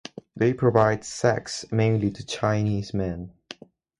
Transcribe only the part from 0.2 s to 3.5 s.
They provide sex mainly to Chinese men.